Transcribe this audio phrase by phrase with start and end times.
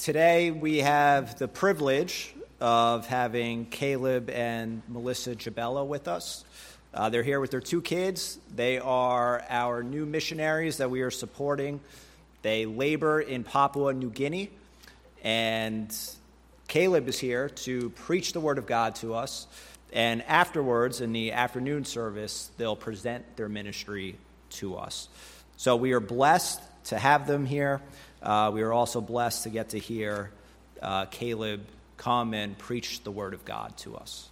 [0.00, 6.42] Today we have the privilege of having Caleb and Melissa Gibello with us.
[6.94, 8.38] Uh, they're here with their two kids.
[8.56, 11.80] They are our new missionaries that we are supporting.
[12.40, 14.50] They labor in Papua New Guinea,
[15.22, 15.94] and
[16.66, 19.46] Caleb is here to preach the Word of God to us.
[19.92, 24.16] And afterwards, in the afternoon service, they'll present their ministry
[24.52, 25.10] to us.
[25.58, 27.80] So we are blessed to have them here.
[28.22, 30.30] Uh, we are also blessed to get to hear
[30.82, 31.64] uh, Caleb
[31.96, 34.30] come and preach the Word of God to us.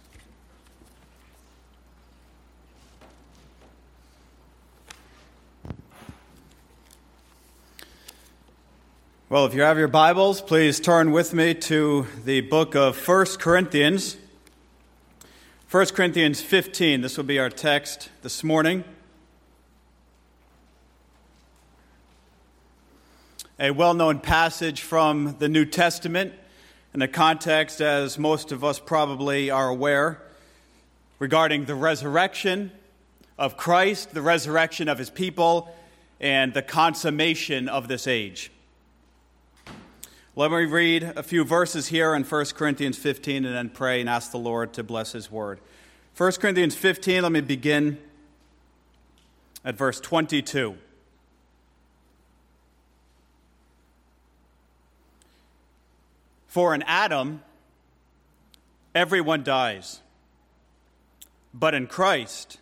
[9.29, 13.25] Well, if you have your Bibles, please turn with me to the book of 1
[13.37, 14.17] Corinthians.
[15.69, 18.83] 1 Corinthians 15, this will be our text this morning.
[23.59, 26.33] A well known passage from the New Testament
[26.93, 30.21] in the context, as most of us probably are aware,
[31.19, 32.71] regarding the resurrection
[33.37, 35.75] of Christ, the resurrection of his people,
[36.21, 38.49] and the consummation of this age.
[40.37, 44.07] Let me read a few verses here in 1 Corinthians 15 and then pray and
[44.07, 45.59] ask the Lord to bless his word.
[46.15, 47.97] 1 Corinthians 15, let me begin
[49.65, 50.77] at verse 22.
[56.49, 57.43] For in Adam,
[58.95, 60.01] everyone dies.
[61.53, 62.57] But in Christ,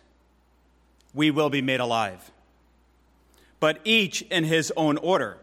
[1.14, 2.30] we will be made alive.
[3.60, 5.38] But each in his own order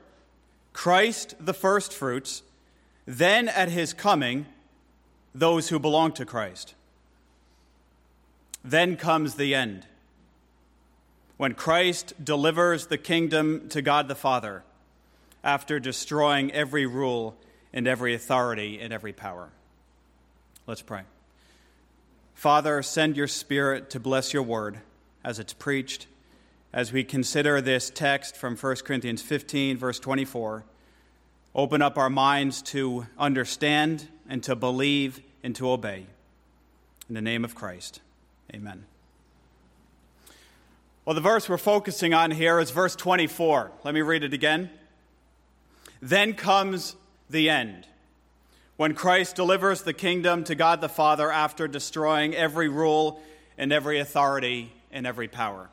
[0.74, 2.44] Christ the firstfruits,
[3.08, 4.46] then at his coming,
[5.34, 6.76] those who belong to Christ.
[8.64, 9.88] Then comes the end,
[11.38, 14.64] when Christ delivers the kingdom to God the Father
[15.44, 17.38] after destroying every rule
[17.76, 19.50] and every authority and every power.
[20.66, 21.02] Let's pray.
[22.34, 24.80] Father, send your Spirit to bless your word
[25.24, 26.08] as it's preached.
[26.74, 30.64] As we consider this text from 1 Corinthians 15, verse 24,
[31.54, 36.06] open up our minds to understand and to believe and to obey.
[37.08, 38.02] In the name of Christ,
[38.54, 38.86] amen.
[41.06, 43.72] Well, the verse we're focusing on here is verse 24.
[43.84, 44.72] Let me read it again.
[46.02, 46.96] Then comes
[47.30, 47.88] the end.
[48.78, 53.22] When Christ delivers the kingdom to God the Father after destroying every rule
[53.58, 55.70] and every authority and every power.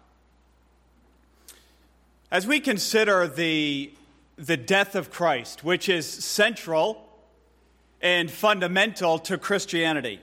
[2.30, 3.92] As we consider the,
[4.36, 7.06] the death of Christ, which is central
[8.00, 10.20] and fundamental to Christianity,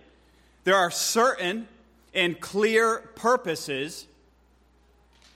[0.64, 1.68] there are certain
[2.14, 4.08] and clear purposes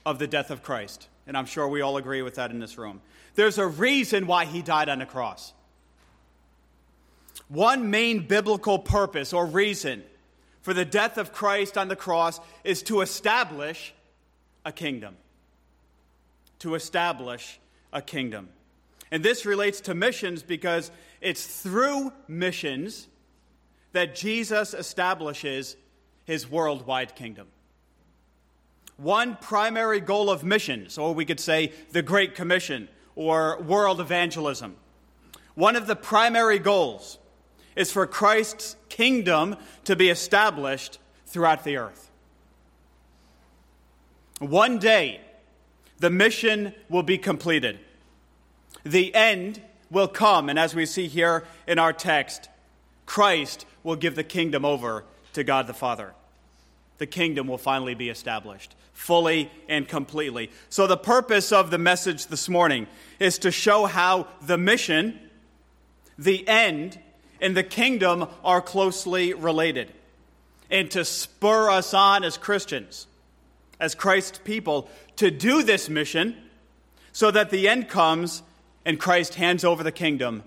[0.04, 1.08] of the death of Christ.
[1.26, 3.00] And I'm sure we all agree with that in this room.
[3.34, 5.52] There's a reason why he died on the cross.
[7.48, 10.02] One main biblical purpose or reason
[10.62, 13.92] for the death of Christ on the cross is to establish
[14.64, 15.16] a kingdom.
[16.60, 17.60] To establish
[17.92, 18.48] a kingdom.
[19.10, 20.90] And this relates to missions because
[21.20, 23.08] it's through missions
[23.92, 25.76] that Jesus establishes
[26.24, 27.48] his worldwide kingdom.
[28.96, 34.76] One primary goal of missions, or we could say the Great Commission or world evangelism,
[35.54, 37.18] one of the primary goals
[37.76, 42.10] is for Christ's kingdom to be established throughout the earth.
[44.38, 45.20] One day,
[45.98, 47.78] the mission will be completed.
[48.84, 52.48] The end will come, and as we see here in our text,
[53.06, 56.14] Christ will give the kingdom over to God the Father.
[56.98, 60.50] The kingdom will finally be established fully and completely.
[60.70, 62.86] So, the purpose of the message this morning
[63.18, 65.18] is to show how the mission,
[66.16, 66.98] the end,
[67.44, 69.92] and the kingdom are closely related.
[70.70, 73.06] And to spur us on as Christians,
[73.78, 76.36] as Christ's people, to do this mission
[77.12, 78.42] so that the end comes
[78.86, 80.42] and Christ hands over the kingdom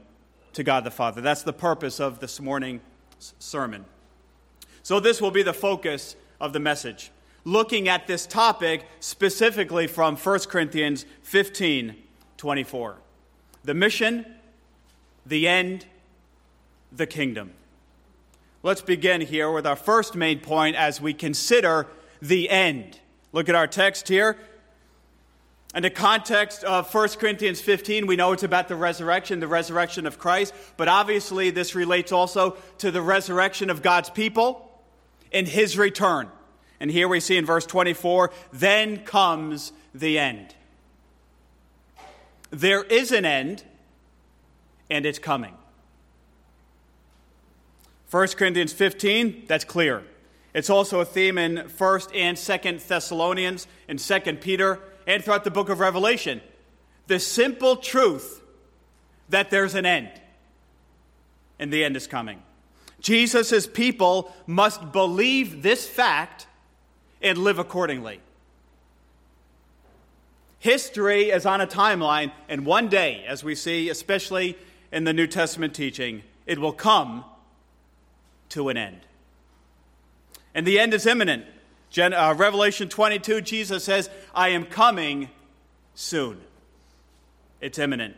[0.53, 1.21] to God the Father.
[1.21, 2.81] That's the purpose of this morning's
[3.37, 3.85] sermon.
[4.81, 7.11] So, this will be the focus of the message,
[7.43, 11.95] looking at this topic specifically from 1 Corinthians 15
[12.37, 12.97] 24.
[13.63, 14.25] The mission,
[15.25, 15.85] the end,
[16.91, 17.53] the kingdom.
[18.63, 21.87] Let's begin here with our first main point as we consider
[22.21, 22.99] the end.
[23.31, 24.37] Look at our text here.
[25.75, 30.07] In the context of 1 Corinthians 15, we know it's about the resurrection, the resurrection
[30.07, 34.81] of Christ, but obviously this relates also to the resurrection of God's people
[35.31, 36.29] and his return.
[36.79, 40.55] And here we see in verse 24, then comes the end.
[42.49, 43.63] There is an end,
[44.89, 45.53] and it's coming.
[48.09, 50.03] 1 Corinthians 15, that's clear.
[50.53, 55.51] It's also a theme in 1st and 2nd Thessalonians and 2nd Peter and throughout the
[55.51, 56.41] book of Revelation.
[57.07, 58.41] The simple truth
[59.29, 60.09] that there's an end
[61.59, 62.41] and the end is coming.
[63.01, 66.47] Jesus' people must believe this fact
[67.21, 68.21] and live accordingly.
[70.59, 74.57] History is on a timeline, and one day, as we see, especially
[74.91, 77.23] in the New Testament teaching, it will come
[78.49, 79.01] to an end.
[80.53, 81.45] And the end is imminent.
[81.89, 85.29] Gen- uh, Revelation 22, Jesus says, I am coming
[85.95, 86.39] soon.
[87.61, 88.15] It's imminent.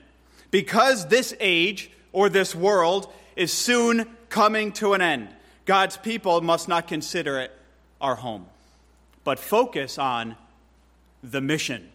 [0.52, 5.30] Because this age or this world is soon coming to an end,
[5.66, 7.52] God's people must not consider it
[8.02, 8.48] our home,
[9.24, 10.36] but focus on
[11.24, 11.90] the mission.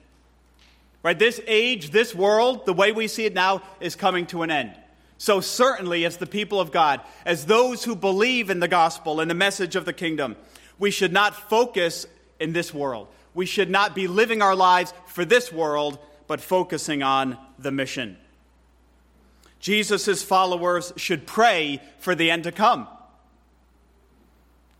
[1.03, 1.19] Right?
[1.19, 4.75] This age, this world, the way we see it now, is coming to an end.
[5.19, 9.31] So, certainly, as the people of God, as those who believe in the gospel and
[9.31, 10.37] the message of the kingdom,
[10.79, 12.07] we should not focus
[12.41, 13.09] in this world.
[13.33, 18.17] We should not be living our lives for this world, but focusing on the mission.
[19.61, 22.87] Jesus' followers should pray for the end to come.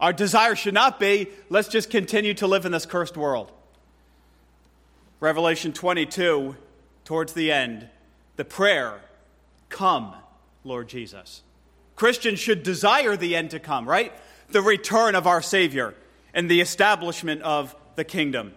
[0.01, 3.51] Our desire should not be, let's just continue to live in this cursed world.
[5.21, 6.57] Revelation 22,
[7.05, 7.89] towards the end,
[8.37, 9.01] the prayer,
[9.75, 10.15] Come,
[10.65, 11.43] Lord Jesus.
[11.97, 14.13] Christians should desire the end to come, right?
[14.51, 15.95] The return of our Savior
[16.33, 18.55] and the establishment of the kingdom.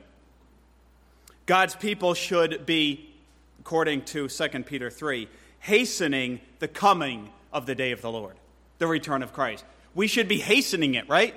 [1.46, 3.14] God's people should be,
[3.60, 8.36] according to 2 Peter 3, hastening the coming of the day of the Lord,
[8.80, 9.64] the return of Christ.
[9.94, 11.36] We should be hastening it, right?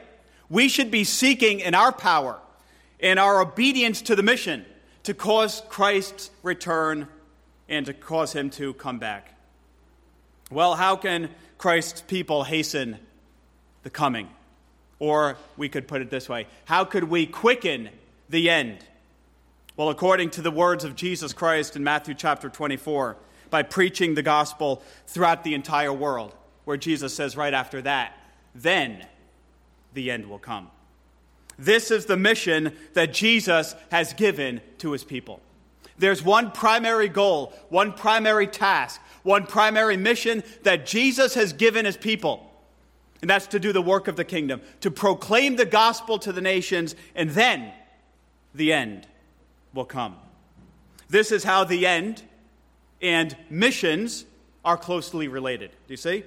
[0.48, 2.38] We should be seeking in our power,
[2.98, 4.64] in our obedience to the mission,
[5.04, 7.06] to cause Christ's return
[7.68, 9.39] and to cause him to come back.
[10.50, 12.98] Well, how can Christ's people hasten
[13.82, 14.28] the coming?
[14.98, 17.88] Or we could put it this way how could we quicken
[18.28, 18.84] the end?
[19.76, 23.16] Well, according to the words of Jesus Christ in Matthew chapter 24,
[23.48, 28.12] by preaching the gospel throughout the entire world, where Jesus says right after that,
[28.54, 29.06] then
[29.94, 30.70] the end will come.
[31.58, 35.40] This is the mission that Jesus has given to his people.
[36.00, 41.96] There's one primary goal, one primary task, one primary mission that Jesus has given his
[41.96, 42.50] people.
[43.20, 46.40] And that's to do the work of the kingdom, to proclaim the gospel to the
[46.40, 47.70] nations, and then
[48.54, 49.06] the end
[49.74, 50.16] will come.
[51.10, 52.22] This is how the end
[53.02, 54.24] and missions
[54.64, 55.70] are closely related.
[55.86, 56.24] Do you see?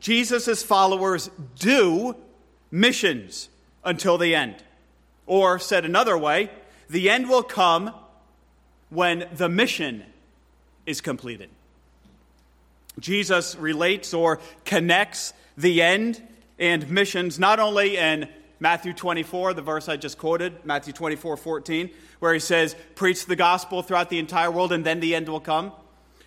[0.00, 2.16] Jesus' followers do
[2.72, 3.50] missions
[3.84, 4.56] until the end.
[5.26, 6.50] Or, said another way,
[6.88, 7.94] the end will come
[8.90, 10.04] when the mission
[10.86, 11.48] is completed.
[12.98, 16.22] Jesus relates or connects the end
[16.58, 18.28] and missions not only in
[18.58, 23.36] Matthew 24, the verse I just quoted, Matthew 24, 14, where he says, Preach the
[23.36, 25.72] gospel throughout the entire world and then the end will come.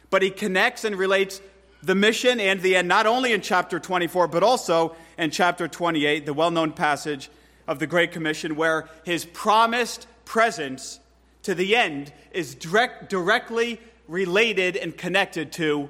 [0.10, 1.42] But he connects and relates
[1.84, 6.26] the mission and the end, not only in chapter 24, but also in chapter 28,
[6.26, 7.30] the well known passage
[7.68, 11.00] of the Great Commission, where his promised presence
[11.44, 15.90] to the end is direct, directly related and connected to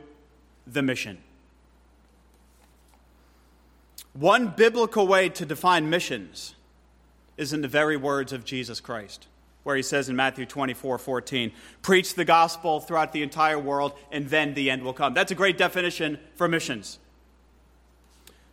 [0.67, 1.17] the mission.
[4.13, 6.55] One biblical way to define missions
[7.35, 9.27] is in the very words of Jesus Christ,
[9.63, 14.29] where he says in Matthew 24 14, preach the gospel throughout the entire world, and
[14.29, 15.15] then the end will come.
[15.15, 16.99] That's a great definition for missions.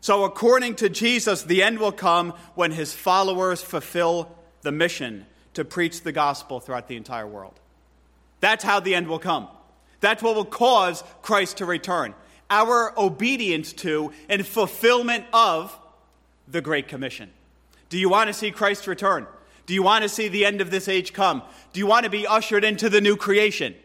[0.01, 5.65] So, according to Jesus, the end will come when his followers fulfill the mission to
[5.65, 7.55] preach the gospel throughout the entire world.
[8.41, 9.49] That's how the end will come.
[10.01, 12.15] That's what will cause Christ to return
[12.51, 15.79] our obedience to and fulfillment of
[16.49, 17.31] the Great Commission.
[17.89, 19.27] Do you want to see Christ return?
[19.67, 21.43] Do you want to see the end of this age come?
[21.73, 23.77] Do you want to be ushered into the new creation?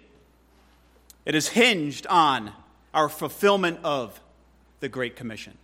[1.26, 2.52] It is hinged on
[2.94, 4.20] our fulfillment of
[4.80, 5.58] the Great Commission.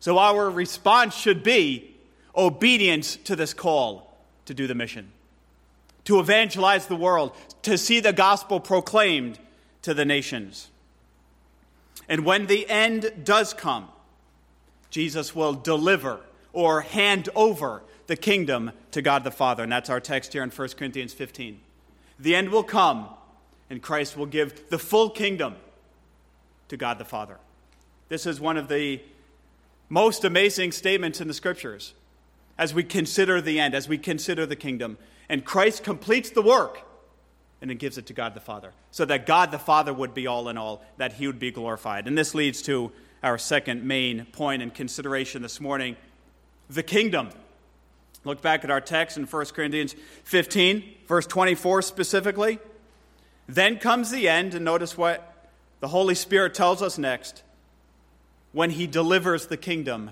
[0.00, 1.94] So our response should be
[2.36, 4.13] obedience to this call
[4.46, 5.10] to do the mission,
[6.04, 7.32] to evangelize the world,
[7.62, 9.38] to see the gospel proclaimed
[9.82, 10.68] to the nations.
[12.08, 13.88] And when the end does come,
[14.90, 16.20] Jesus will deliver
[16.52, 19.62] or hand over the kingdom to God the Father.
[19.62, 21.60] And that's our text here in 1 Corinthians 15.
[22.18, 23.08] The end will come,
[23.70, 25.56] and Christ will give the full kingdom
[26.68, 27.38] to God the Father.
[28.08, 29.00] This is one of the
[29.88, 31.94] most amazing statements in the scriptures
[32.58, 34.98] as we consider the end, as we consider the kingdom.
[35.28, 36.82] And Christ completes the work
[37.60, 40.26] and then gives it to God the Father, so that God the Father would be
[40.26, 42.06] all in all, that he would be glorified.
[42.06, 42.92] And this leads to
[43.22, 45.96] our second main point in consideration this morning
[46.68, 47.30] the kingdom.
[48.24, 49.94] Look back at our text in 1 Corinthians
[50.24, 52.58] 15, verse 24 specifically.
[53.46, 55.48] Then comes the end, and notice what
[55.80, 57.42] the Holy Spirit tells us next
[58.52, 60.10] when he delivers the kingdom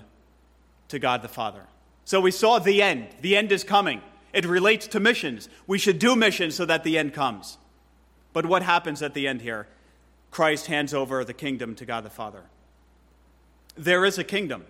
[0.89, 1.65] to God the Father.
[2.05, 3.07] So we saw the end.
[3.21, 4.01] The end is coming.
[4.33, 5.47] It relates to missions.
[5.67, 7.57] We should do missions so that the end comes.
[8.33, 9.67] But what happens at the end here?
[10.31, 12.41] Christ hands over the kingdom to God the Father.
[13.75, 14.65] There is a kingdom,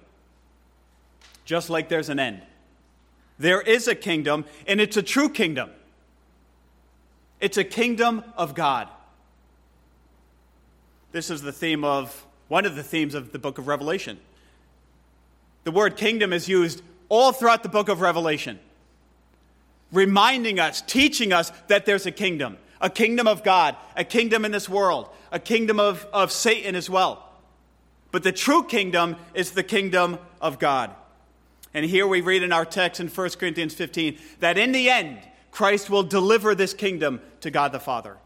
[1.45, 2.41] just like there's an end.
[3.39, 5.71] There is a kingdom, and it's a true kingdom.
[7.39, 8.87] It's a kingdom of God.
[11.11, 14.19] This is the theme of one of the themes of the book of Revelation.
[15.63, 18.60] The word kingdom is used all throughout the book of Revelation,
[19.91, 24.51] reminding us, teaching us that there's a kingdom, a kingdom of God, a kingdom in
[24.51, 27.29] this world, a kingdom of, of Satan as well.
[28.12, 30.91] But the true kingdom is the kingdom of God.
[31.74, 35.19] And here we read in our text in 1 Corinthians 15 that in the end,
[35.50, 38.17] Christ will deliver this kingdom to God the Father.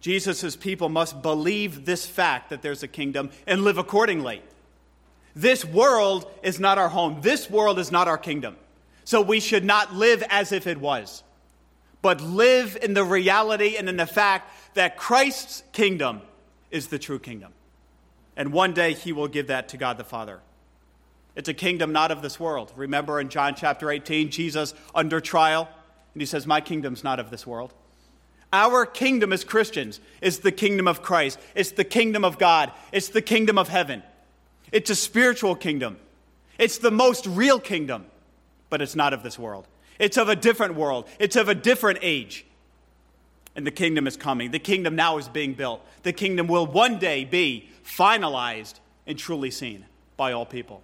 [0.00, 4.42] Jesus' people must believe this fact that there's a kingdom and live accordingly.
[5.34, 7.20] This world is not our home.
[7.20, 8.56] This world is not our kingdom.
[9.04, 11.22] So we should not live as if it was,
[12.00, 16.22] but live in the reality and in the fact that Christ's kingdom
[16.70, 17.52] is the true kingdom.
[18.36, 20.40] And one day he will give that to God the Father.
[21.36, 22.72] It's a kingdom not of this world.
[22.76, 25.68] Remember in John chapter 18, Jesus under trial,
[26.14, 27.74] and he says, My kingdom's not of this world.
[28.52, 33.08] Our kingdom as Christians is the kingdom of Christ, it's the kingdom of God, it's
[33.08, 34.02] the kingdom of heaven.
[34.74, 35.98] It's a spiritual kingdom.
[36.58, 38.06] It's the most real kingdom,
[38.70, 39.68] but it's not of this world.
[40.00, 42.44] It's of a different world, it's of a different age.
[43.54, 44.50] And the kingdom is coming.
[44.50, 45.80] The kingdom now is being built.
[46.02, 48.74] The kingdom will one day be finalized
[49.06, 50.82] and truly seen by all people.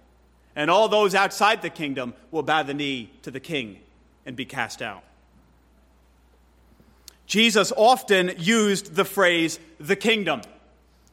[0.55, 3.79] And all those outside the kingdom will bow the knee to the king
[4.25, 5.03] and be cast out.
[7.25, 10.43] Jesus often used the phrase the kingdom.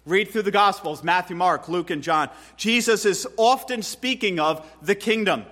[0.09, 2.31] Read through the Gospels Matthew, Mark, Luke, and John.
[2.57, 5.45] Jesus is often speaking of the kingdom.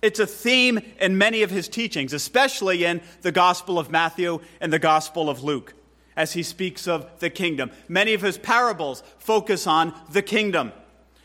[0.00, 4.72] It's a theme in many of his teachings, especially in the Gospel of Matthew and
[4.72, 5.74] the Gospel of Luke,
[6.16, 7.72] as he speaks of the kingdom.
[7.88, 10.72] Many of his parables focus on the kingdom.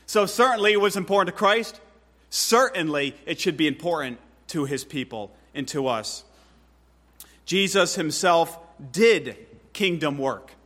[0.07, 1.79] So, certainly, it was important to Christ.
[2.29, 6.23] Certainly, it should be important to his people and to us.
[7.45, 8.57] Jesus himself
[8.91, 9.37] did
[9.73, 10.56] kingdom work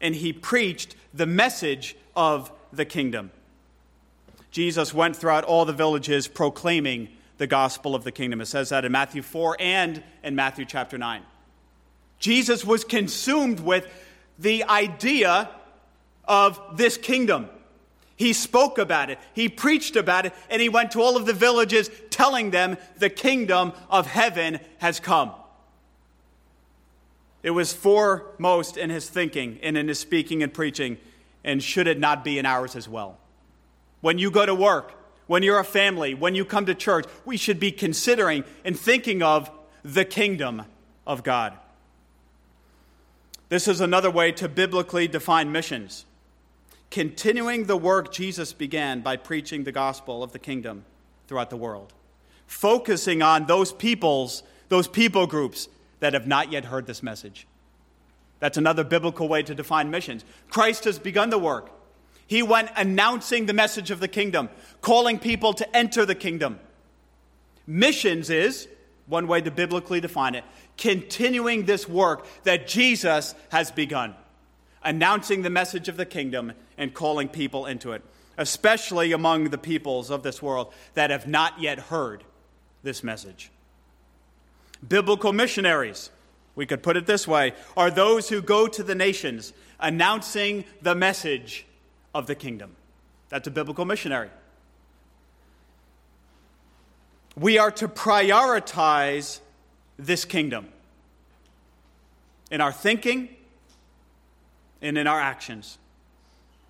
[0.00, 3.30] and he preached the message of the kingdom.
[4.50, 8.40] Jesus went throughout all the villages proclaiming the gospel of the kingdom.
[8.40, 11.22] It says that in Matthew 4 and in Matthew chapter 9.
[12.18, 13.88] Jesus was consumed with
[14.38, 15.48] the idea
[16.24, 17.48] of this kingdom.
[18.16, 21.32] He spoke about it, he preached about it, and he went to all of the
[21.32, 25.32] villages telling them the kingdom of heaven has come.
[27.42, 30.98] It was foremost in his thinking and in his speaking and preaching,
[31.42, 33.18] and should it not be in ours as well?
[34.00, 34.92] When you go to work,
[35.26, 39.22] when you're a family, when you come to church, we should be considering and thinking
[39.22, 39.50] of
[39.82, 40.62] the kingdom
[41.06, 41.54] of God.
[43.48, 46.04] This is another way to biblically define missions.
[46.90, 50.84] Continuing the work Jesus began by preaching the gospel of the kingdom
[51.26, 51.92] throughout the world.
[52.46, 55.68] Focusing on those peoples, those people groups
[56.00, 57.46] that have not yet heard this message.
[58.40, 60.24] That's another biblical way to define missions.
[60.48, 61.70] Christ has begun the work.
[62.26, 64.48] He went announcing the message of the kingdom,
[64.80, 66.58] calling people to enter the kingdom.
[67.66, 68.68] Missions is,
[69.06, 70.44] one way to biblically define it,
[70.76, 74.14] continuing this work that Jesus has begun,
[74.82, 78.02] announcing the message of the kingdom and calling people into it,
[78.38, 82.24] especially among the peoples of this world that have not yet heard
[82.82, 83.50] this message.
[84.86, 86.10] Biblical missionaries,
[86.54, 90.94] we could put it this way, are those who go to the nations announcing the
[90.94, 91.66] message
[92.14, 92.76] of the kingdom.
[93.28, 94.30] That's a biblical missionary.
[97.36, 99.40] We are to prioritize
[99.98, 100.68] this kingdom
[102.50, 103.28] in our thinking
[104.82, 105.78] and in our actions.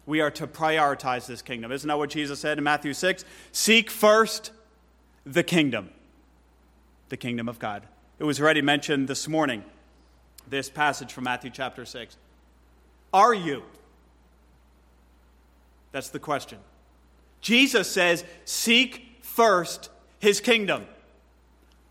[0.07, 1.73] We are to prioritize this kingdom.
[1.73, 3.25] Isn't that what Jesus said in Matthew 6?
[3.53, 4.51] Seek first
[5.25, 5.91] the kingdom,
[7.09, 7.85] the kingdom of God.
[8.21, 9.65] It was already mentioned this morning,
[10.47, 12.19] this passage from Matthew chapter 6.
[13.15, 13.63] Are you?
[15.91, 16.59] That's the question.
[17.41, 20.87] Jesus says, Seek first his kingdom.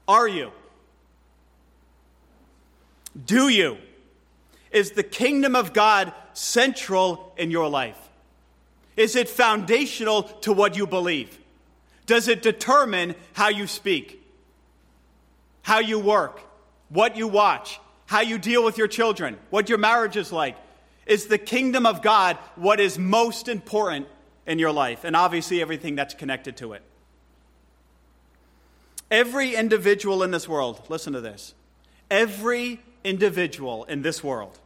[0.07, 0.51] Are you?
[3.25, 3.79] Do you?
[4.71, 7.97] Is the kingdom of God central in your life?
[8.95, 11.39] Is it foundational to what you believe?
[12.05, 14.18] Does it determine how you speak,
[15.61, 16.41] how you work,
[16.89, 20.57] what you watch, how you deal with your children, what your marriage is like?
[21.05, 24.07] Is the kingdom of God what is most important
[24.45, 25.03] in your life?
[25.03, 26.83] And obviously, everything that's connected to it.
[29.11, 31.55] Every individual in this world, listen to this.
[32.11, 34.59] Every individual in this world,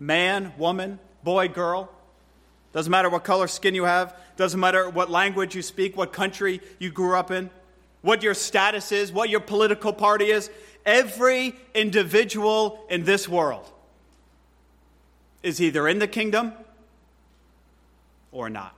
[0.00, 1.90] man, woman, boy, girl,
[2.72, 6.60] doesn't matter what color skin you have, doesn't matter what language you speak, what country
[6.78, 7.50] you grew up in,
[8.02, 10.50] what your status is, what your political party is.
[10.84, 13.70] Every individual in this world
[15.42, 16.52] is either in the kingdom
[18.30, 18.74] or not.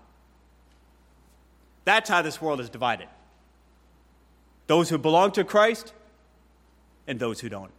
[1.85, 3.09] That's how this world is divided
[4.67, 5.93] those who belong to Christ
[7.07, 7.71] and those who don't.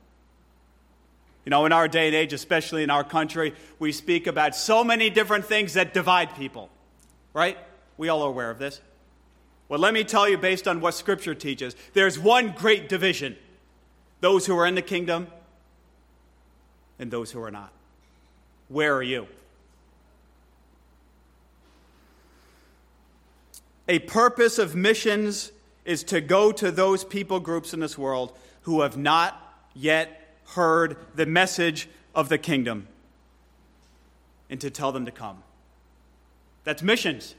[1.43, 4.83] You know, in our day and age, especially in our country, we speak about so
[4.83, 6.69] many different things that divide people,
[7.33, 7.57] right?
[7.97, 8.81] We all are aware of this.
[9.67, 13.35] Well, let me tell you, based on what Scripture teaches, there's one great division
[14.21, 15.27] those who are in the kingdom
[16.97, 17.71] and those who are not.
[18.69, 19.27] Where are you?
[23.87, 25.51] A purpose of missions
[25.83, 29.39] is to go to those people groups in this world who have not
[29.75, 32.87] yet heard the message of the kingdom
[34.49, 35.43] and to tell them to come.
[36.63, 37.35] That's missions.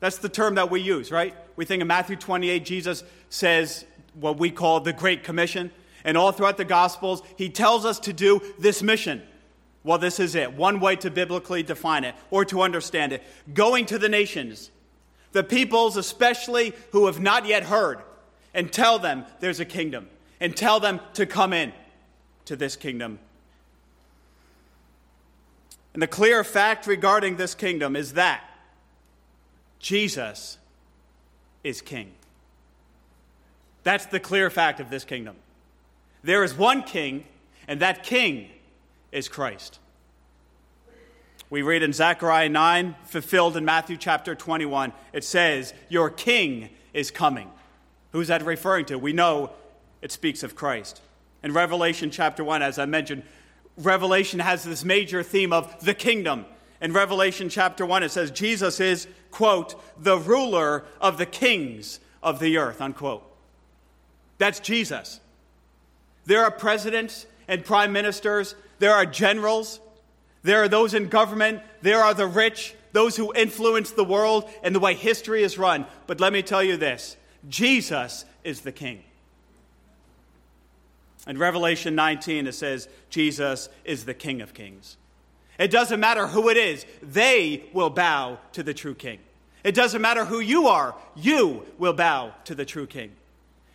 [0.00, 1.34] That's the term that we use, right?
[1.56, 5.70] We think in Matthew 28, Jesus says what we call the Great Commission.
[6.04, 9.22] And all throughout the Gospels, he tells us to do this mission.
[9.84, 10.54] Well, this is it.
[10.54, 13.22] One way to biblically define it or to understand it
[13.54, 14.70] going to the nations,
[15.32, 18.00] the peoples especially who have not yet heard,
[18.52, 20.08] and tell them there's a kingdom,
[20.40, 21.72] and tell them to come in
[22.46, 23.18] to this kingdom.
[25.92, 28.42] And the clear fact regarding this kingdom is that
[29.80, 30.58] Jesus
[31.64, 32.12] is king.
[33.82, 35.36] That's the clear fact of this kingdom.
[36.22, 37.24] There is one king,
[37.66, 38.48] and that king
[39.10, 39.78] is Christ.
[41.48, 47.10] We read in Zechariah 9, fulfilled in Matthew chapter 21, it says, Your king is
[47.10, 47.50] coming.
[48.12, 48.98] Who's that referring to?
[48.98, 49.50] We know
[50.02, 51.00] it speaks of Christ.
[51.42, 53.22] In Revelation chapter 1, as I mentioned,
[53.76, 56.44] Revelation has this major theme of the kingdom.
[56.80, 62.40] In Revelation chapter 1, it says Jesus is, quote, the ruler of the kings of
[62.40, 63.22] the earth, unquote.
[64.38, 65.20] That's Jesus.
[66.24, 69.80] There are presidents and prime ministers, there are generals,
[70.42, 74.74] there are those in government, there are the rich, those who influence the world and
[74.74, 75.86] the way history is run.
[76.06, 77.16] But let me tell you this
[77.48, 79.02] Jesus is the king.
[81.26, 84.96] In Revelation 19, it says, Jesus is the King of Kings.
[85.60, 89.18] It doesn't matter who it is, they will bow to the true King.
[89.62, 93.12] It doesn't matter who you are, you will bow to the true King.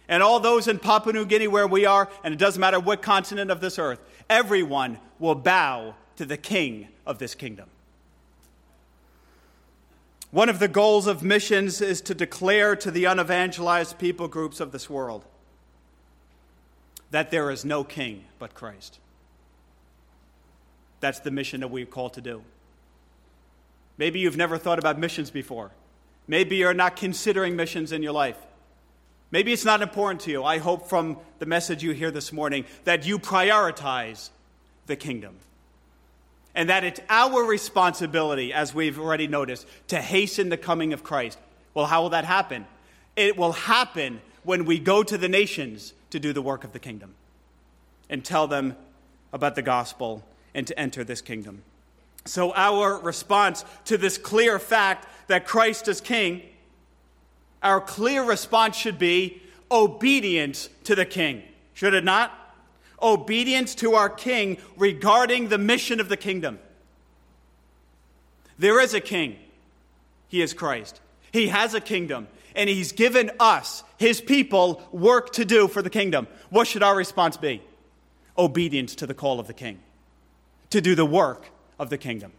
[0.07, 3.03] And all those in Papua New Guinea, where we are, and it doesn't matter what
[3.03, 3.99] continent of this earth,
[4.31, 7.69] everyone will bow to the King of this kingdom.
[10.31, 14.71] One of the goals of missions is to declare to the unevangelized people groups of
[14.71, 15.23] this world
[17.11, 18.97] that there is no king but Christ.
[20.99, 22.43] That's the mission that we're called to do.
[23.97, 25.71] Maybe you've never thought about missions before.
[26.27, 28.37] Maybe you're not considering missions in your life.
[29.31, 30.43] Maybe it's not important to you.
[30.43, 34.29] I hope from the message you hear this morning that you prioritize
[34.87, 35.35] the kingdom.
[36.53, 41.37] And that it's our responsibility, as we've already noticed, to hasten the coming of Christ.
[41.73, 42.65] Well, how will that happen?
[43.15, 46.79] It will happen when we go to the nations to do the work of the
[46.79, 47.15] kingdom
[48.09, 48.77] and tell them
[49.33, 50.23] about the gospel
[50.55, 51.61] and to enter this kingdom.
[52.25, 56.41] So, our response to this clear fact that Christ is king,
[57.61, 61.43] our clear response should be obedience to the king.
[61.75, 62.31] Should it not?
[62.99, 66.57] Obedience to our king regarding the mission of the kingdom.
[68.57, 69.37] There is a king,
[70.27, 71.01] he is Christ.
[71.31, 75.89] He has a kingdom, and He's given us, His people, work to do for the
[75.89, 76.27] kingdom.
[76.49, 77.61] What should our response be?
[78.37, 79.79] Obedience to the call of the King,
[80.75, 81.45] to do the work
[81.79, 82.33] of the kingdom.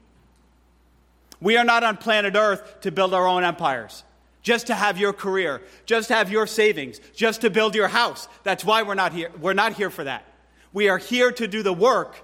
[1.41, 4.05] We are not on planet Earth to build our own empires,
[4.43, 8.29] just to have your career, just to have your savings, just to build your house.
[8.43, 9.31] That's why we're not here.
[9.41, 10.27] We're not here for that.
[10.75, 12.23] We are here to do the work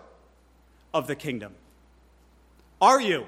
[0.92, 1.54] of the kingdom.
[2.78, 3.24] Are you?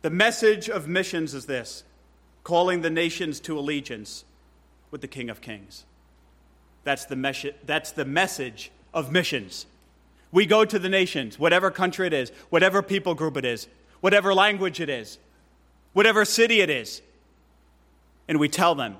[0.00, 1.84] The message of missions is this
[2.42, 4.24] calling the nations to allegiance
[4.90, 5.84] with the King of Kings.
[6.84, 9.66] That's the, mes- that's the message of missions.
[10.30, 13.68] We go to the nations, whatever country it is, whatever people group it is,
[14.00, 15.18] whatever language it is,
[15.92, 17.02] whatever city it is,
[18.28, 18.96] and we tell them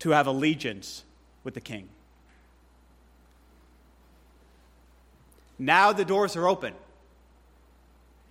[0.00, 1.02] to have allegiance
[1.44, 1.88] with the king.
[5.58, 6.74] Now the doors are open.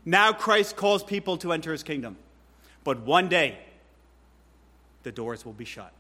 [0.06, 2.18] Now Christ calls people to enter his kingdom.
[2.84, 3.58] But one day,
[5.02, 5.92] the doors will be shut.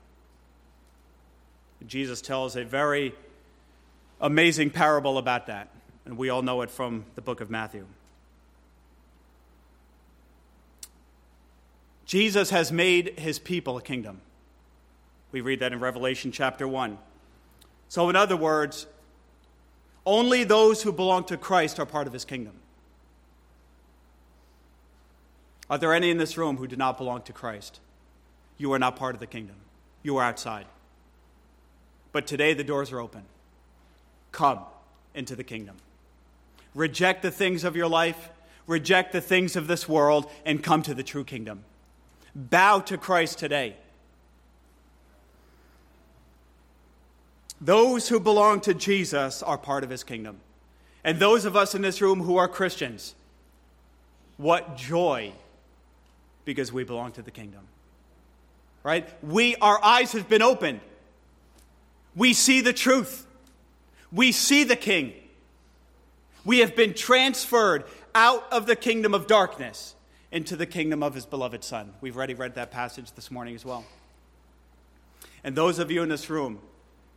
[1.88, 3.14] Jesus tells a very
[4.20, 5.70] amazing parable about that,
[6.06, 7.86] and we all know it from the book of Matthew.
[12.06, 14.22] Jesus has made his people a kingdom.
[15.32, 16.98] We read that in Revelation chapter 1.
[17.90, 18.88] So, in other words,
[20.06, 22.54] only those who belong to Christ are part of his kingdom.
[25.70, 27.80] Are there any in this room who do not belong to Christ?
[28.58, 29.56] You are not part of the kingdom.
[30.04, 30.68] You are outside.
[32.16, 33.24] But today the doors are open.
[34.32, 34.60] Come
[35.14, 35.76] into the kingdom.
[36.74, 38.30] Reject the things of your life,
[38.68, 41.66] reject the things of this world, and come to the true kingdom.
[42.34, 43.76] Bow to Christ today.
[47.60, 50.38] Those who belong to Jesus are part of his kingdom.
[51.04, 53.14] And those of us in this room who are Christians,
[54.38, 55.34] what joy
[56.46, 57.68] because we belong to the kingdom.
[58.84, 59.06] Right?
[59.22, 60.80] We our eyes have been opened.
[62.16, 63.26] We see the truth.
[64.12, 65.14] We see the king.
[66.46, 69.96] We have been transferred out of the kingdom of darkness
[70.32, 71.94] into the kingdom of his beloved son.
[72.02, 73.84] We've already read that passage this morning as well.
[75.44, 76.60] And those of you in this room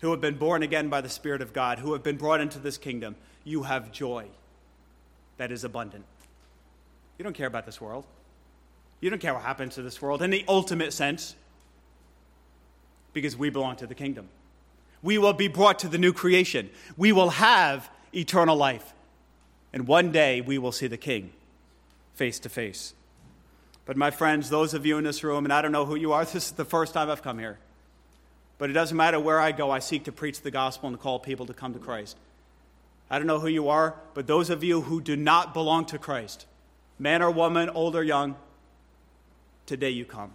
[0.00, 2.58] who have been born again by the Spirit of God, who have been brought into
[2.58, 4.26] this kingdom, you have joy
[5.36, 6.04] that is abundant.
[7.18, 8.04] You don't care about this world.
[9.00, 11.36] You don't care what happens to this world in the ultimate sense
[13.12, 14.28] because we belong to the kingdom.
[15.02, 16.70] We will be brought to the new creation.
[16.96, 18.92] We will have eternal life.
[19.72, 21.30] And one day we will see the king
[22.14, 22.94] face to face.
[23.86, 26.12] But, my friends, those of you in this room, and I don't know who you
[26.12, 27.58] are, this is the first time I've come here.
[28.58, 31.02] But it doesn't matter where I go, I seek to preach the gospel and to
[31.02, 32.16] call people to come to Christ.
[33.10, 35.98] I don't know who you are, but those of you who do not belong to
[35.98, 36.44] Christ,
[36.98, 38.36] man or woman, old or young,
[39.64, 40.32] today you come.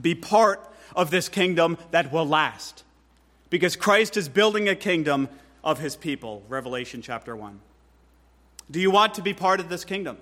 [0.00, 0.60] Be part
[0.94, 2.84] of this kingdom that will last.
[3.50, 5.28] Because Christ is building a kingdom
[5.64, 6.42] of his people.
[6.48, 7.60] Revelation chapter 1.
[8.70, 10.18] Do you want to be part of this kingdom?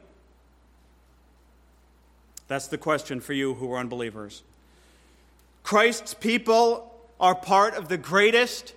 [2.49, 4.43] That's the question for you who are unbelievers.
[5.63, 8.75] Christ's people are part of the greatest,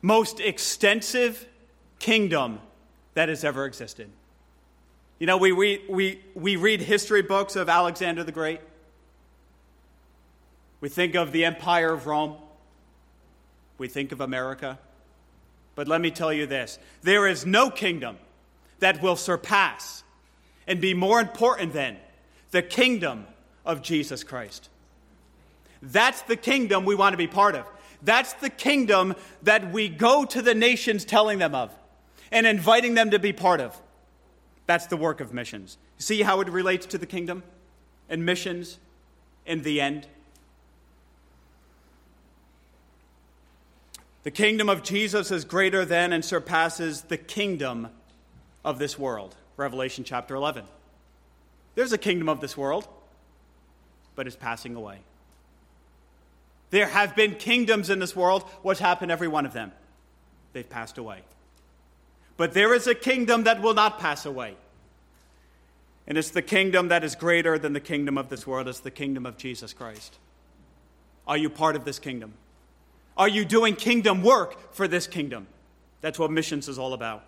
[0.00, 1.46] most extensive
[2.00, 2.60] kingdom
[3.14, 4.10] that has ever existed.
[5.20, 8.60] You know, we, we, we, we read history books of Alexander the Great.
[10.82, 12.34] We think of the Empire of Rome.
[13.78, 14.78] We think of America.
[15.76, 18.18] But let me tell you this there is no kingdom
[18.80, 20.02] that will surpass
[20.66, 21.96] and be more important than
[22.50, 23.26] the kingdom
[23.64, 24.68] of Jesus Christ.
[25.80, 27.64] That's the kingdom we want to be part of.
[28.02, 29.14] That's the kingdom
[29.44, 31.72] that we go to the nations telling them of
[32.32, 33.80] and inviting them to be part of.
[34.66, 35.78] That's the work of missions.
[35.98, 37.44] See how it relates to the kingdom
[38.08, 38.80] and missions
[39.46, 40.08] in the end?
[44.22, 47.88] The kingdom of Jesus is greater than and surpasses the kingdom
[48.64, 49.34] of this world.
[49.56, 50.64] Revelation chapter 11.
[51.74, 52.86] There's a kingdom of this world,
[54.14, 54.98] but it's passing away.
[56.70, 58.44] There have been kingdoms in this world.
[58.62, 59.72] What's happened every one of them?
[60.52, 61.22] They've passed away.
[62.36, 64.56] But there is a kingdom that will not pass away.
[66.06, 68.68] And it's the kingdom that is greater than the kingdom of this world.
[68.68, 70.16] It's the kingdom of Jesus Christ.
[71.26, 72.34] Are you part of this kingdom?
[73.16, 75.46] Are you doing kingdom work for this kingdom?
[76.00, 77.24] That's what missions is all about.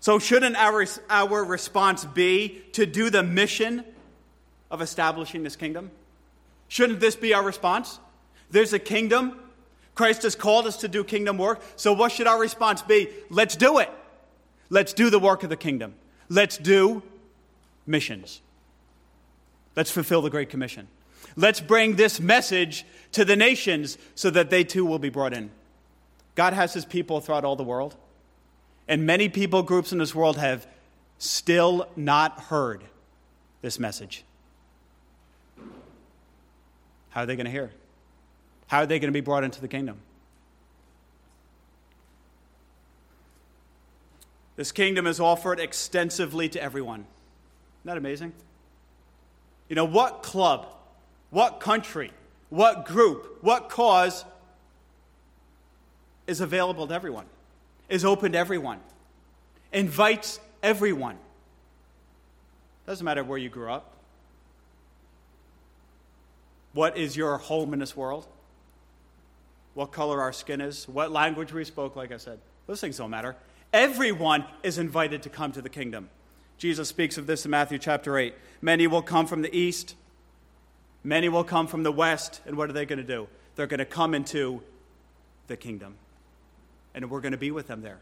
[0.00, 3.84] So, shouldn't our, our response be to do the mission
[4.70, 5.90] of establishing this kingdom?
[6.66, 8.00] Shouldn't this be our response?
[8.50, 9.38] There's a kingdom.
[9.94, 11.62] Christ has called us to do kingdom work.
[11.76, 13.10] So, what should our response be?
[13.30, 13.90] Let's do it.
[14.70, 15.94] Let's do the work of the kingdom.
[16.28, 17.02] Let's do
[17.86, 18.40] missions.
[19.76, 20.88] Let's fulfill the Great Commission.
[21.36, 25.50] Let's bring this message to the nations so that they too will be brought in.
[26.34, 27.96] God has his people throughout all the world,
[28.88, 30.66] and many people groups in this world have
[31.18, 32.82] still not heard
[33.60, 34.24] this message.
[37.10, 37.70] How are they going to hear?
[38.66, 39.98] How are they going to be brought into the kingdom?
[44.56, 47.00] This kingdom is offered extensively to everyone.
[47.00, 47.08] Isn't
[47.84, 48.32] that amazing?
[49.68, 50.66] You know, what club
[51.32, 52.12] what country,
[52.50, 54.24] what group, what cause
[56.26, 57.24] is available to everyone,
[57.88, 58.78] is open to everyone,
[59.72, 61.16] invites everyone.
[62.86, 63.92] Doesn't matter where you grew up.
[66.74, 68.26] What is your home in this world?
[69.74, 70.86] What color our skin is?
[70.86, 72.38] What language we spoke, like I said.
[72.66, 73.36] Those things don't matter.
[73.72, 76.10] Everyone is invited to come to the kingdom.
[76.58, 78.34] Jesus speaks of this in Matthew chapter 8.
[78.60, 79.94] Many will come from the east,
[81.04, 83.28] many will come from the west, and what are they going to do?
[83.56, 84.62] They're going to come into
[85.48, 85.94] the kingdom,
[86.94, 87.98] and we're going to be with them there.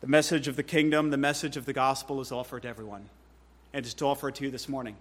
[0.00, 3.08] The message of the kingdom, the message of the gospel is offered to everyone,
[3.72, 4.96] and it's offered to you this morning.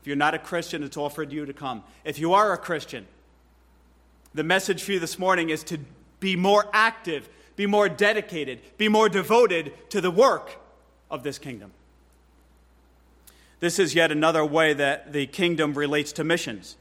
[0.00, 1.82] If you're not a Christian, it's offered to you to come.
[2.04, 3.06] If you are a Christian,
[4.34, 5.78] the message for you this morning is to
[6.20, 10.52] be more active, be more dedicated, be more devoted to the work
[11.10, 11.72] of this kingdom.
[13.60, 16.76] This is yet another way that the kingdom relates to missions.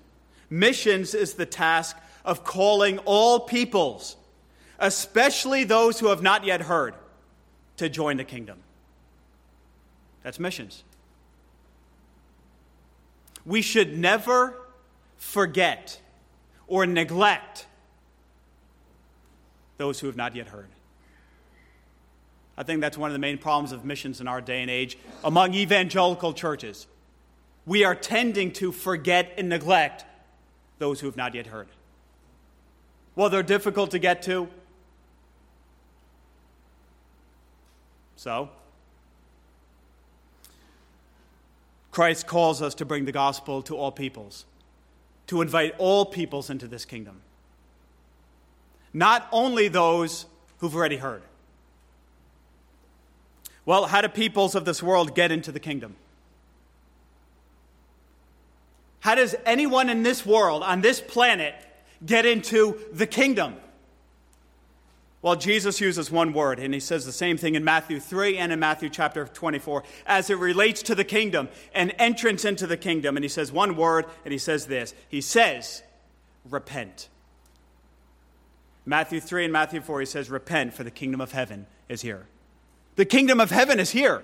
[0.49, 4.15] Missions is the task of calling all peoples,
[4.79, 6.93] especially those who have not yet heard,
[7.77, 8.59] to join the kingdom.
[10.23, 10.83] That's missions.
[13.45, 14.57] We should never
[15.17, 15.99] forget
[16.67, 17.65] or neglect
[19.77, 20.67] those who have not yet heard.
[22.57, 24.97] I think that's one of the main problems of missions in our day and age
[25.23, 26.87] among evangelical churches.
[27.65, 30.05] We are tending to forget and neglect
[30.79, 31.67] those who have not yet heard.
[33.15, 34.47] Well, they're difficult to get to.
[38.15, 38.49] So,
[41.91, 44.45] Christ calls us to bring the gospel to all peoples,
[45.27, 47.21] to invite all peoples into this kingdom.
[48.93, 50.25] Not only those
[50.59, 51.21] who've already heard.
[53.67, 55.97] Well, how do peoples of this world get into the kingdom?
[59.01, 61.53] How does anyone in this world, on this planet,
[62.03, 63.57] get into the kingdom?
[65.21, 68.53] Well, Jesus uses one word, and he says the same thing in Matthew 3 and
[68.53, 73.17] in Matthew chapter 24 as it relates to the kingdom and entrance into the kingdom.
[73.17, 75.83] And he says one word, and he says this He says,
[76.49, 77.09] repent.
[78.85, 82.27] Matthew 3 and Matthew 4, he says, repent, for the kingdom of heaven is here.
[82.97, 84.23] The kingdom of heaven is here.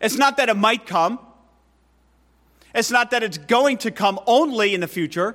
[0.00, 1.18] It's not that it might come,
[2.74, 5.34] it's not that it's going to come only in the future,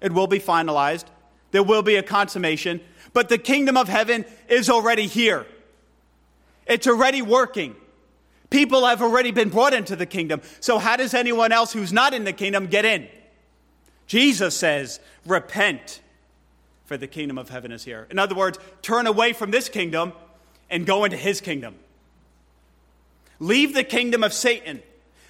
[0.00, 1.04] it will be finalized,
[1.52, 2.80] there will be a consummation
[3.12, 5.46] but the kingdom of heaven is already here.
[6.66, 7.76] It's already working.
[8.50, 10.42] People have already been brought into the kingdom.
[10.60, 13.08] So, how does anyone else who's not in the kingdom get in?
[14.06, 16.00] Jesus says, Repent,
[16.84, 18.06] for the kingdom of heaven is here.
[18.10, 20.12] In other words, turn away from this kingdom
[20.72, 21.76] and go into his kingdom.
[23.38, 24.82] Leave the kingdom of Satan,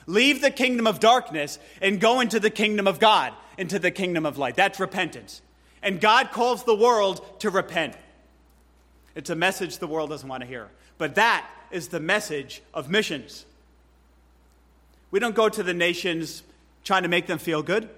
[0.06, 4.24] leave the kingdom of darkness, and go into the kingdom of God, into the kingdom
[4.24, 4.54] of light.
[4.54, 5.42] That's repentance.
[5.82, 7.96] And God calls the world to repent.
[9.14, 10.68] It's a message the world doesn't want to hear.
[10.96, 13.44] But that is the message of missions.
[15.10, 16.42] We don't go to the nations
[16.84, 17.88] trying to make them feel good.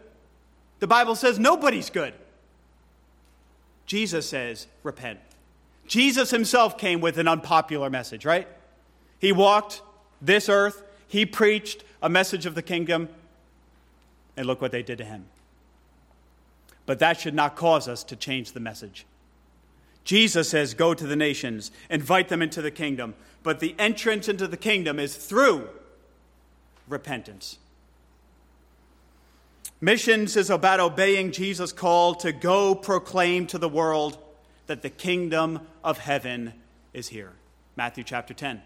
[0.80, 2.14] The Bible says nobody's good.
[3.86, 5.20] Jesus says, repent.
[5.86, 8.48] Jesus himself came with an unpopular message, right?
[9.18, 9.82] He walked
[10.20, 13.08] this earth, he preached a message of the kingdom,
[14.36, 15.26] and look what they did to him.
[16.86, 19.06] But that should not cause us to change the message.
[20.04, 23.14] Jesus says, Go to the nations, invite them into the kingdom.
[23.42, 25.68] But the entrance into the kingdom is through
[26.88, 27.58] repentance.
[29.80, 34.18] Missions is about obeying Jesus' call to go proclaim to the world
[34.66, 36.54] that the kingdom of heaven
[36.92, 37.32] is here.
[37.76, 38.62] Matthew chapter 10.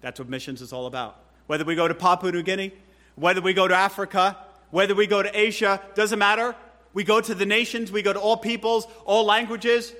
[0.00, 1.18] That's what missions is all about.
[1.46, 2.72] Whether we go to Papua New Guinea,
[3.14, 4.36] whether we go to Africa,
[4.70, 6.54] whether we go to Asia, doesn't matter.
[6.94, 9.94] We go to the nations, we go to all peoples, all languages,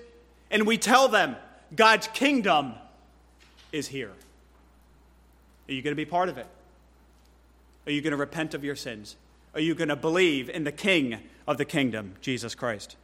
[0.51, 1.37] and we tell them
[1.75, 2.75] God's kingdom
[3.71, 4.13] is here.
[5.69, 6.47] Are you going to be part of it?
[7.87, 9.17] Are you going to repent of your sins?
[9.55, 12.97] Are you going to believe in the King of the kingdom, Jesus Christ?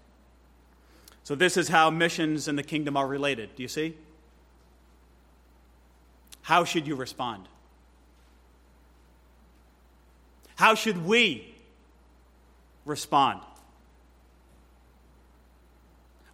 [1.29, 3.55] So, this is how missions and the kingdom are related.
[3.55, 3.95] Do you see?
[6.41, 7.47] How should you respond?
[10.57, 11.55] How should we
[12.87, 13.43] respond.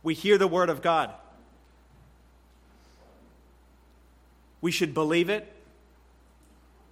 [0.05, 1.11] We hear the word of God.
[4.61, 5.53] We should believe it.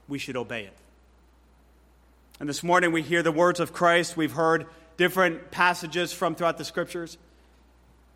[0.09, 0.77] We should obey it.
[2.41, 4.17] And this morning we hear the words of Christ.
[4.17, 7.17] We've heard different passages from throughout the scriptures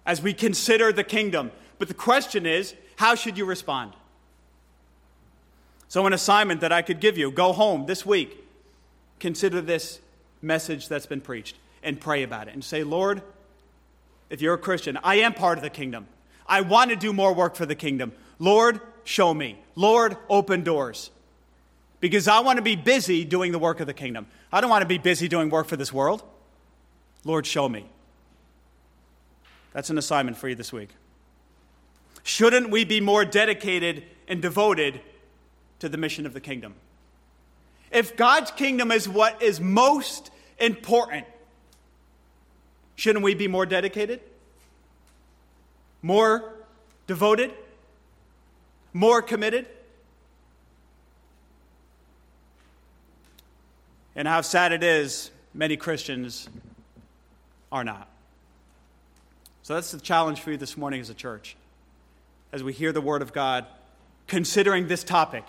[0.06, 1.50] as we consider the kingdom.
[1.78, 3.92] But the question is how should you respond?
[5.88, 8.44] So, an assignment that I could give you go home this week,
[9.20, 10.00] consider this
[10.42, 12.54] message that's been preached, and pray about it.
[12.54, 13.22] And say, Lord,
[14.30, 16.06] if you're a Christian, I am part of the kingdom.
[16.48, 18.12] I want to do more work for the kingdom.
[18.38, 19.58] Lord, show me.
[19.74, 21.10] Lord, open doors.
[22.00, 24.26] Because I want to be busy doing the work of the kingdom.
[24.52, 26.22] I don't want to be busy doing work for this world.
[27.24, 27.86] Lord, show me.
[29.76, 30.88] That's an assignment for you this week.
[32.22, 35.02] Shouldn't we be more dedicated and devoted
[35.80, 36.72] to the mission of the kingdom?
[37.90, 41.26] If God's kingdom is what is most important,
[42.94, 44.20] shouldn't we be more dedicated?
[46.00, 46.54] More
[47.06, 47.52] devoted?
[48.94, 49.66] More committed?
[54.14, 56.48] And how sad it is, many Christians
[57.70, 58.08] are not.
[59.66, 61.56] So that's the challenge for you this morning as a church.
[62.52, 63.66] As we hear the Word of God,
[64.28, 65.42] considering this topic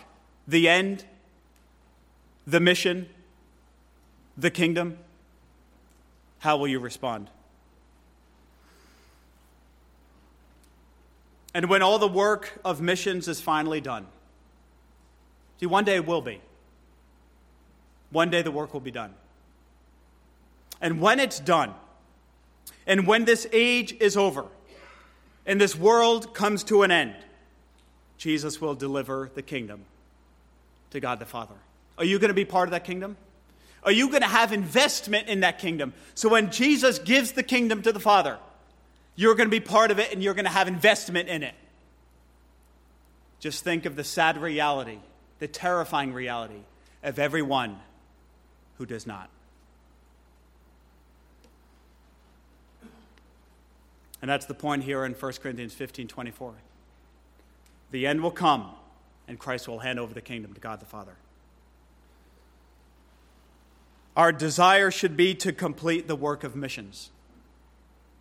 [0.48, 1.06] the end,
[2.48, 3.10] the mission,
[4.36, 4.98] the kingdom,
[6.40, 7.30] how will you respond?
[11.54, 14.08] And when all the work of missions is finally done,
[15.60, 16.42] see, one day it will be.
[18.10, 19.14] One day the work will be done.
[20.82, 21.76] And when it's done,
[22.88, 24.46] and when this age is over
[25.46, 27.16] and this world comes to an end,
[28.18, 29.86] Jesus will deliver the kingdom
[30.92, 31.54] to God the Father.
[31.98, 33.18] Are you going to be part of that kingdom?
[33.84, 35.94] Are you going to have investment in that kingdom?
[36.16, 38.40] So when Jesus gives the kingdom to the Father,
[39.16, 41.56] you're going to be part of it and you're going to have investment in it.
[43.40, 45.00] Just think of the sad reality,
[45.40, 46.62] the terrifying reality
[47.04, 47.78] of everyone
[48.78, 49.30] who does not.
[54.22, 56.54] And that's the point here in 1 Corinthians 15 24.
[57.92, 58.72] The end will come,
[59.28, 61.16] and Christ will hand over the kingdom to God the Father.
[64.16, 67.12] Our desire should be to complete the work of missions.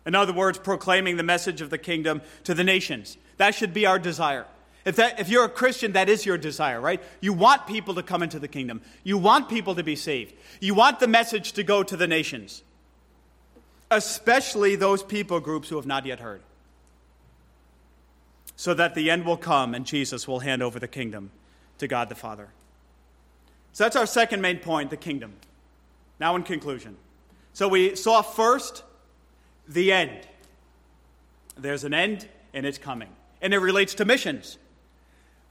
[0.05, 3.17] In other words, proclaiming the message of the kingdom to the nations.
[3.37, 4.45] That should be our desire.
[4.85, 7.03] If, that, if you're a Christian, that is your desire, right?
[7.19, 8.81] You want people to come into the kingdom.
[9.03, 10.33] You want people to be saved.
[10.61, 12.63] You want the message to go to the nations
[13.89, 16.41] especially those people groups who have not yet heard,
[18.55, 21.31] so that the end will come and Jesus will hand over the kingdom
[21.77, 22.49] to God the Father.
[23.73, 25.33] So that's our second main point the kingdom.
[26.19, 26.97] Now, in conclusion.
[27.53, 28.83] So we saw first
[29.67, 30.27] the end.
[31.55, 33.09] There's an end and it's coming.
[33.41, 34.57] And it relates to missions.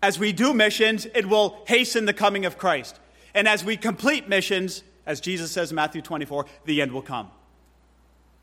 [0.03, 2.99] As we do missions, it will hasten the coming of Christ.
[3.35, 7.31] And as we complete missions, as Jesus says in Matthew 24, the end will come.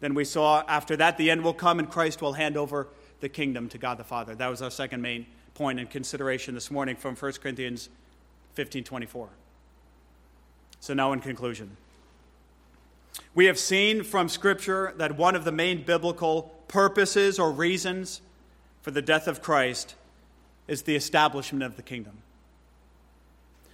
[0.04, 2.90] Then we saw after that the end will come and Christ will hand over
[3.22, 4.36] the kingdom to God the Father.
[4.36, 7.88] That was our second main point in consideration this morning from 1 Corinthians
[8.56, 9.30] 15 24.
[10.82, 11.78] So now in conclusion.
[13.34, 18.20] We have seen from Scripture that one of the main biblical purposes or reasons
[18.82, 19.96] for the death of Christ
[20.68, 22.18] is the establishment of the kingdom.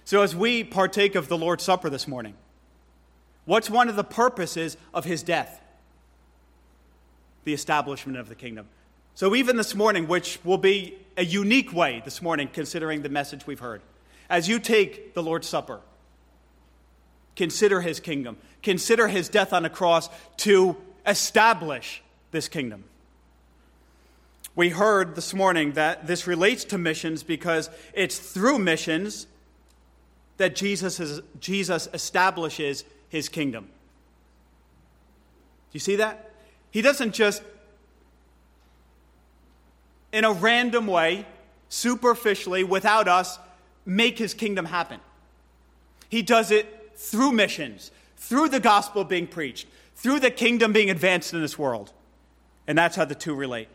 [0.04, 2.34] So, as we partake of the Lord's Supper this morning,
[3.46, 5.59] what's one of the purposes of his death?
[7.44, 8.66] The establishment of the kingdom.
[9.14, 13.46] So, even this morning, which will be a unique way this morning, considering the message
[13.46, 13.82] we've heard,
[14.28, 15.80] as you take the Lord's Supper,
[17.36, 20.76] consider his kingdom, consider his death on the cross to
[21.06, 22.84] establish this kingdom.
[24.54, 29.26] We heard this morning that this relates to missions because it's through missions
[30.36, 33.64] that Jesus, is, Jesus establishes his kingdom.
[33.64, 33.70] Do
[35.72, 36.29] you see that?
[36.70, 37.42] He doesn't just,
[40.12, 41.26] in a random way,
[41.68, 43.38] superficially, without us,
[43.84, 45.00] make his kingdom happen.
[46.08, 51.32] He does it through missions, through the gospel being preached, through the kingdom being advanced
[51.32, 51.92] in this world.
[52.66, 53.68] And that's how the two relate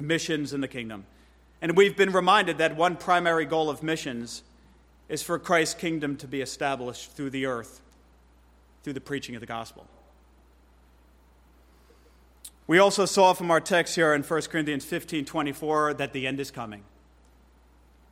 [0.00, 1.04] missions and the kingdom.
[1.60, 4.42] And we've been reminded that one primary goal of missions
[5.08, 7.80] is for Christ's kingdom to be established through the earth,
[8.82, 9.86] through the preaching of the gospel.
[12.68, 16.38] We also saw from our text here in 1 Corinthians 15 24 that the end
[16.38, 16.82] is coming.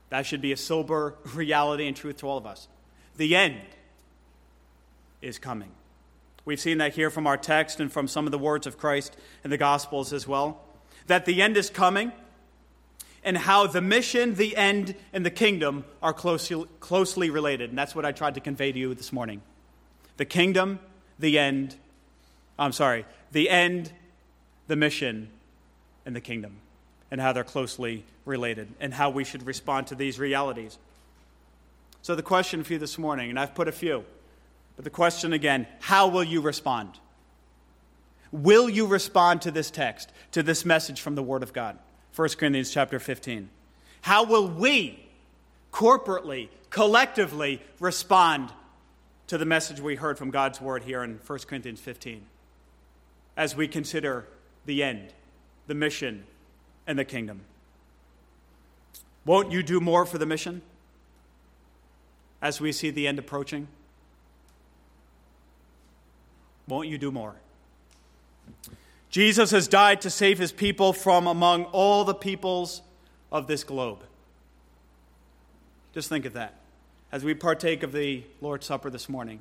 [0.09, 2.67] That should be a sober reality and truth to all of us.
[3.19, 3.61] The end
[5.21, 5.71] is coming.
[6.47, 9.17] We've seen that here from our text and from some of the words of Christ
[9.45, 10.63] in the Gospels as well.
[11.07, 12.13] That the end is coming
[13.23, 17.71] and how the mission, the end, and the kingdom are closely, closely related.
[17.71, 19.43] And that's what I tried to convey to you this morning.
[20.17, 20.79] The kingdom,
[21.19, 21.77] the end,
[22.59, 23.93] I'm sorry, the end,
[24.67, 25.31] the mission
[26.05, 26.57] and the kingdom
[27.11, 30.79] and how they're closely related and how we should respond to these realities.
[32.03, 34.05] So, the question for you this morning, and I've put a few,
[34.77, 36.99] but the question again how will you respond?
[38.33, 41.79] Will you respond to this text, to this message from the Word of God?
[42.15, 43.49] 1 Corinthians chapter 15.
[44.03, 45.03] How will we
[45.73, 48.53] corporately, collectively respond
[49.27, 52.23] to the message we heard from God's Word here in 1 Corinthians 15
[53.37, 54.27] as we consider
[54.67, 55.13] the end,
[55.67, 56.25] the mission,
[56.87, 57.41] and the kingdom?
[59.25, 60.63] Won't you do more for the mission
[62.41, 63.67] as we see the end approaching?
[66.69, 67.35] Won't you do more?
[69.11, 72.83] Jesus has died to save his people from among all the peoples
[73.33, 74.01] of this globe.
[75.93, 76.55] Just think of that
[77.11, 79.41] as we partake of the Lord's Supper this morning.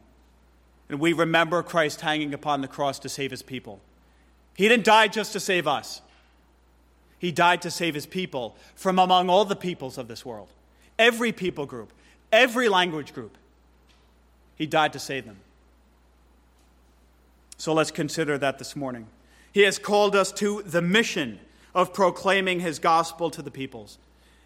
[0.88, 3.82] And we remember Christ hanging upon the cross to save his people.
[4.56, 6.02] He didn't die just to save us,
[7.20, 10.50] he died to save his people from among all the peoples of this world.
[10.98, 11.92] Every people group,
[12.32, 13.38] every language group.
[14.56, 15.38] He died to save them.
[17.58, 19.08] So let's consider that this morning.
[19.52, 21.40] He has called us to the mission
[21.74, 23.98] of proclaiming his gospel to the peoples.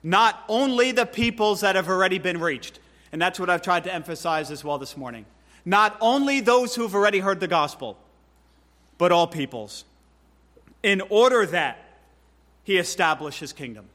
[0.02, 2.80] Not only the peoples that have already been reached,
[3.12, 5.26] and that's what I've tried to emphasize as well this morning.
[5.66, 7.98] Not only those who have already heard the gospel,
[8.98, 9.84] but all peoples.
[10.82, 11.78] In order that
[12.64, 13.86] he establish his kingdom.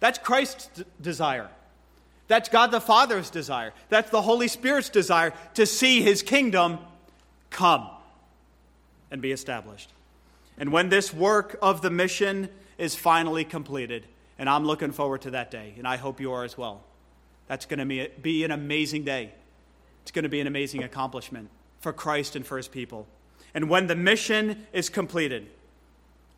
[0.00, 1.48] That's Christ's d- desire.
[2.26, 3.72] That's God the Father's desire.
[3.88, 6.78] That's the Holy Spirit's desire to see his kingdom
[7.50, 7.88] come
[9.10, 9.90] and be established.
[10.58, 14.06] And when this work of the mission is finally completed,
[14.38, 16.82] and I'm looking forward to that day, and I hope you are as well,
[17.46, 19.32] that's going to be an amazing day.
[20.02, 21.48] It's going to be an amazing accomplishment
[21.80, 23.06] for Christ and for his people.
[23.54, 25.46] And when the mission is completed,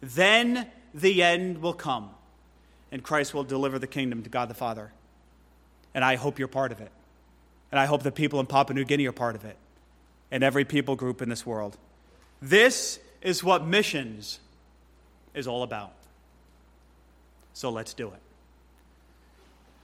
[0.00, 2.10] then the end will come,
[2.90, 4.92] and Christ will deliver the kingdom to God the Father.
[5.94, 6.90] And I hope you're part of it.
[7.70, 9.56] And I hope the people in Papua New Guinea are part of it,
[10.30, 11.76] and every people group in this world.
[12.42, 14.40] This is what missions
[15.34, 15.92] is all about.
[17.52, 18.20] So let's do it.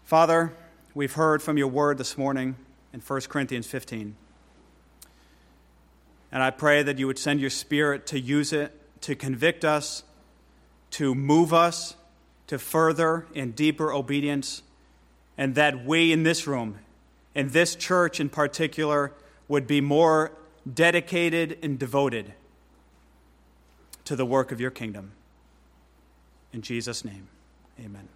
[0.05, 0.53] Father,
[0.95, 2.57] we've heard from your word this morning
[2.93, 4.17] in 1 Corinthians 15.
[6.33, 8.73] And I pray that you would send your spirit to use it
[9.07, 10.03] to convict us
[10.91, 11.95] to move us
[12.49, 14.63] to further and deeper obedience,
[15.39, 16.79] and that we in this room,
[17.33, 19.13] in this church in particular,
[19.47, 20.33] would be more
[20.73, 22.35] dedicated and devoted
[24.05, 25.13] to the work of your kingdom.
[26.53, 27.29] In Jesus' name,
[27.79, 28.16] amen.